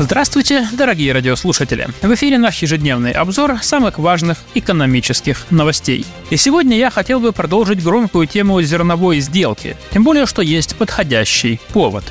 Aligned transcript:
Здравствуйте, 0.00 0.68
дорогие 0.74 1.12
радиослушатели! 1.12 1.88
В 2.02 2.14
эфире 2.14 2.38
наш 2.38 2.62
ежедневный 2.62 3.10
обзор 3.10 3.58
самых 3.62 3.98
важных 3.98 4.38
экономических 4.54 5.50
новостей. 5.50 6.06
И 6.30 6.36
сегодня 6.36 6.78
я 6.78 6.88
хотел 6.88 7.18
бы 7.18 7.32
продолжить 7.32 7.82
громкую 7.82 8.28
тему 8.28 8.62
зерновой 8.62 9.18
сделки, 9.18 9.76
тем 9.92 10.04
более, 10.04 10.26
что 10.26 10.40
есть 10.40 10.76
подходящий 10.76 11.60
повод. 11.72 12.04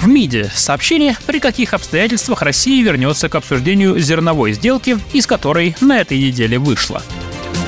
В 0.00 0.08
МИДе 0.08 0.50
сообщение, 0.54 1.18
при 1.26 1.38
каких 1.38 1.74
обстоятельствах 1.74 2.40
Россия 2.40 2.82
вернется 2.82 3.28
к 3.28 3.34
обсуждению 3.34 3.98
зерновой 3.98 4.54
сделки, 4.54 4.98
из 5.12 5.26
которой 5.26 5.76
на 5.82 6.00
этой 6.00 6.18
неделе 6.18 6.58
вышла. 6.58 7.02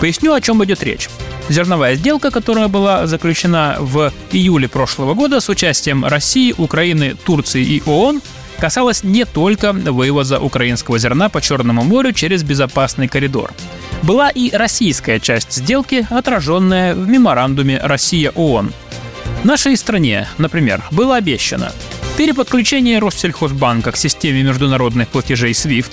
Поясню, 0.01 0.33
о 0.33 0.41
чем 0.41 0.65
идет 0.65 0.83
речь. 0.83 1.11
Зерновая 1.51 1.97
сделка, 1.97 2.31
которая 2.31 2.69
была 2.69 3.07
заключена 3.07 3.77
в 3.79 4.11
июле 4.33 4.69
прошлого 4.69 5.13
года 5.13 5.41
с 5.41 5.51
участием 5.51 6.07
России, 6.07 6.55
Украины, 6.57 7.15
Турции 7.27 7.63
и 7.63 7.83
ООН, 7.85 8.23
касалась 8.61 9.03
не 9.03 9.25
только 9.25 9.73
вывоза 9.73 10.39
украинского 10.39 10.99
зерна 10.99 11.29
по 11.29 11.41
Черному 11.41 11.83
морю 11.83 12.13
через 12.13 12.43
безопасный 12.43 13.09
коридор. 13.09 13.53
Была 14.03 14.31
и 14.31 14.51
российская 14.55 15.19
часть 15.19 15.53
сделки, 15.53 16.07
отраженная 16.11 16.95
в 16.95 17.09
меморандуме 17.09 17.81
«Россия-ООН». 17.83 18.73
Нашей 19.45 19.77
стране, 19.77 20.29
например, 20.39 20.83
было 20.91 21.17
обещано 21.17 21.73
переподключение 22.17 22.99
Россельхозбанка 22.99 23.93
к 23.93 23.97
системе 23.97 24.43
международных 24.43 25.09
платежей 25.09 25.53
SWIFT, 25.53 25.91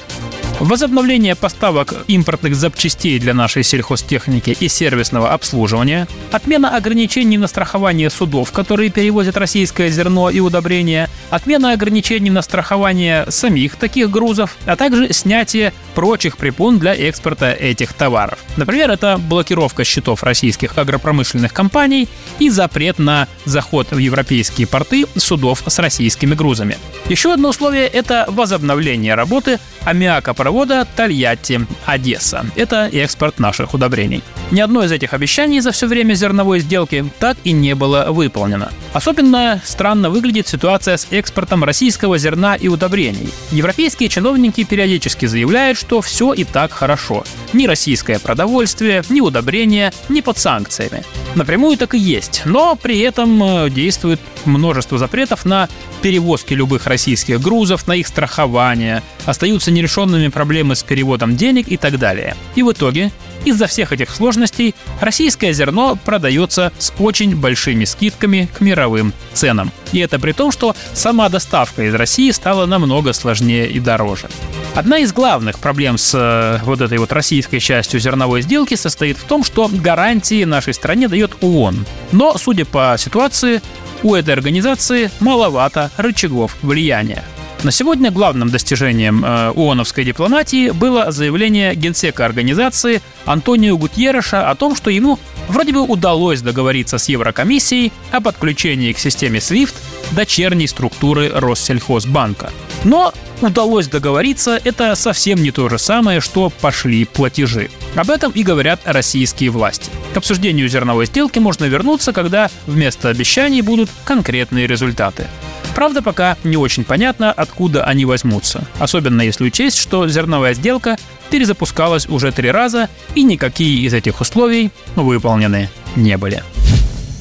Возобновление 0.59 1.35
поставок 1.35 1.93
импортных 2.07 2.55
запчастей 2.55 3.19
для 3.19 3.35
нашей 3.35 3.61
сельхозтехники 3.61 4.57
и 4.59 4.67
сервисного 4.67 5.31
обслуживания, 5.31 6.07
отмена 6.31 6.75
ограничений 6.75 7.37
на 7.37 7.45
страхование 7.45 8.09
судов, 8.09 8.51
которые 8.51 8.89
перевозят 8.89 9.37
российское 9.37 9.89
зерно 9.89 10.31
и 10.31 10.39
удобрения, 10.39 11.09
отмена 11.29 11.73
ограничений 11.73 12.31
на 12.31 12.41
страхование 12.41 13.29
самих 13.29 13.75
таких 13.75 14.09
грузов, 14.09 14.57
а 14.65 14.75
также 14.75 15.13
снятие 15.13 15.73
прочих 15.93 16.37
препон 16.37 16.79
для 16.79 16.95
экспорта 16.95 17.53
этих 17.53 17.93
товаров. 17.93 18.39
Например, 18.55 18.89
это 18.89 19.19
блокировка 19.19 19.83
счетов 19.83 20.23
российских 20.23 20.75
агропромышленных 20.75 21.53
компаний 21.53 22.09
и 22.39 22.49
запрет 22.49 22.97
на 22.97 23.27
заход 23.45 23.91
в 23.91 23.97
европейские 23.99 24.65
порты 24.65 25.05
судов 25.17 25.61
с 25.67 25.77
российскими 25.77 26.33
грузами. 26.33 26.77
Еще 27.09 27.31
одно 27.31 27.49
условие– 27.49 27.87
это 27.87 28.25
возобновление 28.27 29.13
работы 29.13 29.59
аммиакопровода 29.87 30.85
Тольятти-Одесса. 30.95 32.45
Это 32.55 32.89
экспорт 32.91 33.39
наших 33.39 33.73
удобрений. 33.73 34.21
Ни 34.51 34.59
одно 34.59 34.83
из 34.83 34.91
этих 34.91 35.13
обещаний 35.13 35.61
за 35.61 35.71
все 35.71 35.87
время 35.87 36.13
зерновой 36.13 36.59
сделки 36.59 37.05
так 37.19 37.37
и 37.43 37.51
не 37.53 37.73
было 37.73 38.07
выполнено. 38.09 38.71
Особенно 38.93 39.61
странно 39.63 40.09
выглядит 40.09 40.47
ситуация 40.47 40.97
с 40.97 41.07
экспортом 41.11 41.63
российского 41.63 42.17
зерна 42.17 42.55
и 42.55 42.67
удобрений. 42.67 43.29
Европейские 43.51 44.09
чиновники 44.09 44.63
периодически 44.63 45.25
заявляют, 45.25 45.77
что 45.77 46.01
все 46.01 46.33
и 46.33 46.43
так 46.43 46.71
хорошо. 46.71 47.23
Ни 47.53 47.65
российское 47.65 48.19
продовольствие, 48.19 49.03
ни 49.09 49.21
удобрения, 49.21 49.93
ни 50.09 50.21
под 50.21 50.37
санкциями. 50.37 51.03
Напрямую 51.35 51.77
так 51.77 51.93
и 51.93 51.99
есть, 51.99 52.41
но 52.45 52.75
при 52.75 52.99
этом 52.99 53.41
э, 53.43 53.69
действует 53.69 54.19
множество 54.45 54.97
запретов 54.97 55.45
на 55.45 55.69
перевозки 56.01 56.53
любых 56.53 56.87
российских 56.87 57.41
грузов, 57.41 57.87
на 57.87 57.93
их 57.93 58.07
страхование, 58.07 59.03
остаются 59.25 59.71
нерешенными 59.71 60.27
проблемы 60.29 60.75
с 60.75 60.83
переводом 60.83 61.35
денег 61.35 61.67
и 61.67 61.77
так 61.77 61.99
далее. 61.99 62.35
И 62.55 62.63
в 62.63 62.71
итоге, 62.71 63.11
из-за 63.45 63.67
всех 63.67 63.91
этих 63.91 64.09
сложностей, 64.09 64.75
российское 64.99 65.53
зерно 65.53 65.97
продается 66.03 66.71
с 66.79 66.93
очень 66.99 67.35
большими 67.35 67.85
скидками 67.85 68.49
к 68.57 68.61
мировым 68.61 69.13
ценам. 69.33 69.71
И 69.91 69.99
это 69.99 70.19
при 70.19 70.31
том, 70.31 70.51
что 70.51 70.75
сама 70.93 71.29
доставка 71.29 71.83
из 71.83 71.93
России 71.93 72.31
стала 72.31 72.65
намного 72.65 73.13
сложнее 73.13 73.69
и 73.69 73.79
дороже. 73.79 74.27
Одна 74.75 74.99
из 74.99 75.11
главных 75.11 75.59
проблем 75.59 75.97
с 75.97 76.13
э, 76.13 76.63
вот 76.63 76.81
этой 76.81 76.97
вот 76.99 77.11
российской 77.11 77.59
частью 77.59 77.99
зерновой 77.99 78.41
сделки 78.41 78.75
состоит 78.75 79.17
в 79.17 79.23
том, 79.23 79.43
что 79.43 79.69
гарантии 79.71 80.43
нашей 80.43 80.73
стране 80.73 81.07
дает 81.07 81.31
ООН. 81.41 81.85
Но, 82.11 82.37
судя 82.37 82.65
по 82.65 82.95
ситуации, 82.97 83.61
у 84.03 84.15
этой 84.15 84.33
организации 84.33 85.11
маловато 85.19 85.91
рычагов 85.97 86.55
влияния. 86.61 87.23
На 87.63 87.71
сегодня 87.71 88.11
главным 88.11 88.49
достижением 88.49 89.25
э, 89.25 89.51
ООНовской 89.55 90.05
дипломатии 90.05 90.69
было 90.69 91.11
заявление 91.11 91.73
генсека 91.73 92.23
организации 92.23 93.01
Антонио 93.25 93.77
Гутьереша 93.77 94.49
о 94.49 94.55
том, 94.55 94.75
что 94.75 94.91
ему 94.91 95.17
вроде 95.47 95.73
бы 95.73 95.81
удалось 95.81 96.41
договориться 96.41 96.99
с 96.99 97.09
Еврокомиссией 97.09 97.91
о 98.11 98.21
подключении 98.21 98.93
к 98.93 98.99
системе 98.99 99.39
SWIFT 99.39 99.73
дочерней 100.11 100.67
структуры 100.67 101.31
Россельхозбанка. 101.33 102.51
Но 102.83 103.13
удалось 103.41 103.87
договориться, 103.87 104.59
это 104.63 104.95
совсем 104.95 105.41
не 105.41 105.51
то 105.51 105.69
же 105.69 105.77
самое, 105.77 106.21
что 106.21 106.49
пошли 106.49 107.05
платежи. 107.05 107.69
Об 107.95 108.09
этом 108.09 108.31
и 108.31 108.43
говорят 108.43 108.79
российские 108.85 109.49
власти. 109.49 109.89
К 110.13 110.17
обсуждению 110.17 110.69
зерновой 110.69 111.05
сделки 111.05 111.39
можно 111.39 111.65
вернуться, 111.65 112.13
когда 112.13 112.49
вместо 112.65 113.09
обещаний 113.09 113.61
будут 113.61 113.89
конкретные 114.05 114.67
результаты. 114.67 115.27
Правда, 115.75 116.01
пока 116.01 116.37
не 116.43 116.57
очень 116.57 116.83
понятно, 116.83 117.31
откуда 117.31 117.83
они 117.83 118.05
возьмутся. 118.05 118.63
Особенно 118.79 119.21
если 119.21 119.43
учесть, 119.43 119.77
что 119.77 120.07
зерновая 120.07 120.55
сделка 120.55 120.97
перезапускалась 121.29 122.07
уже 122.07 122.31
три 122.31 122.49
раза, 122.49 122.89
и 123.13 123.21
никакие 123.21 123.85
из 123.85 123.93
этих 123.93 124.19
условий 124.19 124.71
выполнены 124.95 125.69
не 125.95 126.17
были. 126.17 126.43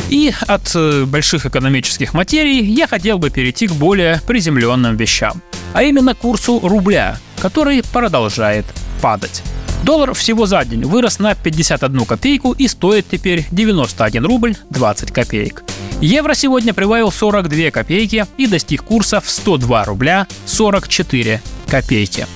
И 0.08 0.32
от 0.46 0.70
э, 0.74 1.04
больших 1.04 1.46
экономических 1.46 2.14
материй 2.14 2.64
я 2.64 2.86
хотел 2.86 3.18
бы 3.18 3.30
перейти 3.30 3.66
к 3.66 3.72
более 3.72 4.20
приземленным 4.26 4.96
вещам, 4.96 5.42
а 5.72 5.82
именно 5.82 6.14
курсу 6.14 6.60
рубля, 6.62 7.18
который 7.40 7.82
продолжает 7.82 8.66
падать. 9.02 9.42
Доллар 9.82 10.14
всего 10.14 10.46
за 10.46 10.64
день 10.64 10.84
вырос 10.84 11.18
на 11.18 11.34
51 11.34 12.04
копейку 12.06 12.52
и 12.52 12.66
стоит 12.68 13.06
теперь 13.10 13.46
91 13.50 14.24
рубль 14.24 14.56
20 14.70 15.12
копеек. 15.12 15.62
Евро 16.00 16.34
сегодня 16.34 16.74
прибавил 16.74 17.10
42 17.10 17.70
копейки 17.70 18.26
и 18.36 18.46
достиг 18.46 18.82
курса 18.82 19.20
в 19.20 19.30
102 19.30 19.84
рубля 19.84 20.26
44 20.44 21.40
копейки. 21.68 22.26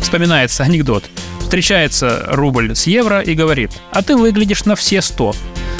Вспоминается 0.00 0.64
анекдот. 0.64 1.04
Встречается 1.40 2.24
рубль 2.28 2.74
с 2.74 2.86
евро 2.86 3.20
и 3.20 3.34
говорит, 3.34 3.70
а 3.92 4.02
ты 4.02 4.16
выглядишь 4.16 4.64
на 4.64 4.74
все 4.74 5.00
100. 5.00 5.34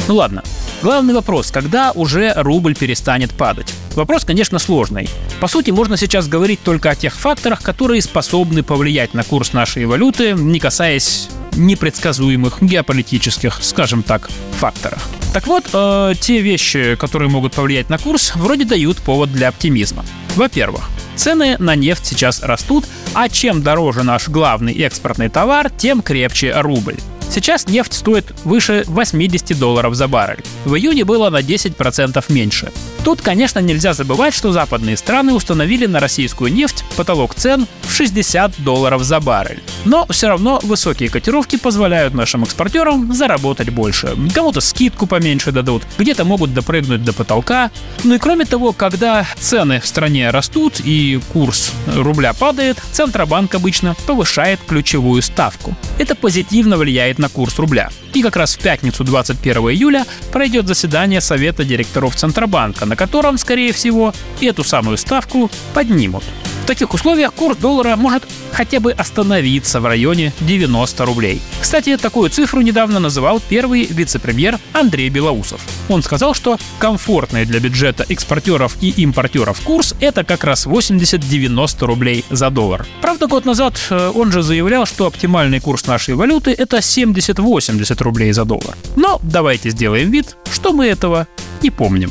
Ну 0.06 0.14
ладно, 0.14 0.42
Главный 0.84 1.14
вопрос, 1.14 1.50
когда 1.50 1.92
уже 1.92 2.34
рубль 2.36 2.74
перестанет 2.74 3.32
падать? 3.32 3.72
Вопрос, 3.94 4.26
конечно, 4.26 4.58
сложный. 4.58 5.08
По 5.40 5.48
сути, 5.48 5.70
можно 5.70 5.96
сейчас 5.96 6.28
говорить 6.28 6.60
только 6.62 6.90
о 6.90 6.94
тех 6.94 7.14
факторах, 7.14 7.62
которые 7.62 8.02
способны 8.02 8.62
повлиять 8.62 9.14
на 9.14 9.24
курс 9.24 9.54
нашей 9.54 9.86
валюты, 9.86 10.34
не 10.34 10.60
касаясь 10.60 11.30
непредсказуемых 11.52 12.62
геополитических, 12.62 13.60
скажем 13.62 14.02
так, 14.02 14.28
факторов. 14.58 15.02
Так 15.32 15.46
вот, 15.46 15.64
э, 15.72 16.12
те 16.20 16.42
вещи, 16.42 16.96
которые 16.96 17.30
могут 17.30 17.54
повлиять 17.54 17.88
на 17.88 17.96
курс, 17.96 18.36
вроде 18.36 18.66
дают 18.66 18.98
повод 18.98 19.32
для 19.32 19.48
оптимизма. 19.48 20.04
Во-первых, 20.36 20.90
цены 21.16 21.56
на 21.58 21.76
нефть 21.76 22.04
сейчас 22.04 22.42
растут, 22.42 22.84
а 23.14 23.30
чем 23.30 23.62
дороже 23.62 24.02
наш 24.02 24.28
главный 24.28 24.74
экспортный 24.74 25.30
товар, 25.30 25.70
тем 25.70 26.02
крепче 26.02 26.52
рубль. 26.60 26.98
Сейчас 27.34 27.66
нефть 27.66 27.94
стоит 27.94 28.32
выше 28.44 28.84
80 28.86 29.58
долларов 29.58 29.96
за 29.96 30.06
баррель. 30.06 30.44
В 30.64 30.76
июне 30.76 31.04
было 31.04 31.30
на 31.30 31.40
10% 31.40 32.24
меньше. 32.28 32.70
Тут, 33.02 33.22
конечно, 33.22 33.58
нельзя 33.58 33.92
забывать, 33.92 34.34
что 34.34 34.52
западные 34.52 34.96
страны 34.96 35.34
установили 35.34 35.86
на 35.86 35.98
российскую 35.98 36.52
нефть 36.52 36.84
потолок 36.96 37.34
цен 37.34 37.66
в 37.82 37.92
60 37.92 38.62
долларов 38.62 39.02
за 39.02 39.18
баррель. 39.18 39.62
Но 39.84 40.06
все 40.08 40.28
равно 40.28 40.60
высокие 40.62 41.10
котировки 41.10 41.56
позволяют 41.56 42.14
нашим 42.14 42.44
экспортерам 42.44 43.12
заработать 43.12 43.70
больше. 43.70 44.16
Кому-то 44.32 44.60
скидку 44.60 45.06
поменьше 45.06 45.50
дадут, 45.50 45.82
где-то 45.98 46.24
могут 46.24 46.54
допрыгнуть 46.54 47.02
до 47.02 47.12
потолка. 47.12 47.72
Ну 48.04 48.14
и 48.14 48.18
кроме 48.18 48.44
того, 48.44 48.72
когда 48.72 49.26
цены 49.40 49.80
в 49.80 49.86
стране 49.86 50.30
растут 50.30 50.80
и 50.84 51.20
курс 51.32 51.72
рубля 51.94 52.32
падает, 52.32 52.78
Центробанк 52.92 53.54
обычно 53.56 53.96
повышает 54.06 54.60
ключевую 54.66 55.20
ставку. 55.20 55.74
Это 55.98 56.14
позитивно 56.14 56.76
влияет 56.76 57.18
на 57.18 57.23
курс 57.28 57.58
рубля. 57.58 57.90
И 58.12 58.22
как 58.22 58.36
раз 58.36 58.56
в 58.56 58.60
пятницу 58.60 59.04
21 59.04 59.56
июля 59.70 60.04
пройдет 60.32 60.66
заседание 60.66 61.20
Совета 61.20 61.64
директоров 61.64 62.16
Центробанка, 62.16 62.86
на 62.86 62.96
котором, 62.96 63.38
скорее 63.38 63.72
всего, 63.72 64.12
эту 64.40 64.64
самую 64.64 64.96
ставку 64.96 65.50
поднимут. 65.74 66.24
В 66.64 66.66
таких 66.66 66.94
условиях 66.94 67.34
курс 67.34 67.58
доллара 67.58 67.94
может 67.94 68.22
хотя 68.50 68.80
бы 68.80 68.92
остановиться 68.92 69.82
в 69.82 69.86
районе 69.86 70.32
90 70.40 71.04
рублей. 71.04 71.42
Кстати, 71.60 71.94
такую 71.98 72.30
цифру 72.30 72.62
недавно 72.62 73.00
называл 73.00 73.38
первый 73.50 73.84
вице-премьер 73.84 74.58
Андрей 74.72 75.10
Белоусов. 75.10 75.60
Он 75.90 76.02
сказал, 76.02 76.32
что 76.32 76.56
комфортный 76.78 77.44
для 77.44 77.60
бюджета 77.60 78.06
экспортеров 78.08 78.78
и 78.80 78.88
импортеров 78.88 79.60
курс– 79.60 79.94
это 80.00 80.24
как 80.24 80.42
раз 80.44 80.66
80-90 80.66 81.84
рублей 81.84 82.24
за 82.30 82.48
доллар. 82.48 82.86
Правда, 83.02 83.26
год 83.26 83.44
назад 83.44 83.78
э, 83.90 84.12
он 84.14 84.32
же 84.32 84.40
заявлял, 84.40 84.86
что 84.86 85.04
оптимальный 85.04 85.60
курс 85.60 85.86
нашей 85.86 86.14
валюты– 86.14 86.52
это 86.58 86.78
70-80 86.78 88.02
рублей 88.02 88.32
за 88.32 88.46
доллар. 88.46 88.74
Но 88.96 89.20
давайте 89.22 89.68
сделаем 89.68 90.10
вид, 90.10 90.34
что 90.50 90.72
мы 90.72 90.86
этого 90.86 91.28
не 91.60 91.68
помним. 91.68 92.10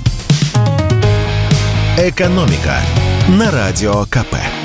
«Экономика» 1.97 2.77
на 3.29 3.51
Радио 3.51 4.05
КП. 4.05 4.62